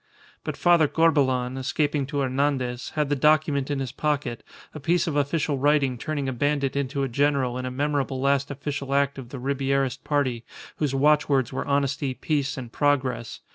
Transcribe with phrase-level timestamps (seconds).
[0.43, 4.41] But Father Corbelan, escaping to Hernandez, had the document in his pocket,
[4.73, 8.49] a piece of official writing turning a bandit into a general in a memorable last
[8.49, 10.43] official act of the Ribierist party,
[10.77, 13.41] whose watchwords were honesty, peace, and progress.